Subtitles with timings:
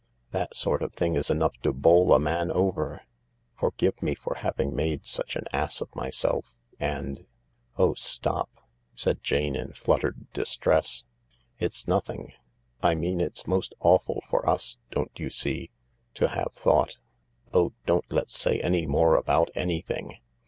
[0.31, 3.03] That sort of thing is enough to bowl a man over.
[3.59, 5.93] Forgive me for having made such an ass of
[6.33, 7.27] myself— and
[7.77, 8.49] ——"Oh, stop!"
[8.95, 11.03] said Jane in fluttered distress."
[11.59, 12.33] It's noth ing.
[12.81, 15.69] I mean it's most awful for us, don't you see—
[16.15, 17.53] to have thought.*.
[17.53, 20.15] Oh, don't let's say any more about any thing.